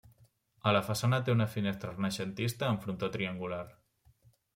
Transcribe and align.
A 0.69 0.71
la 0.75 0.79
façana 0.85 1.19
té 1.27 1.33
una 1.35 1.45
finestra 1.55 1.91
renaixentista 1.91 2.69
amb 2.71 2.87
frontó 2.87 3.11
triangular. 3.17 3.61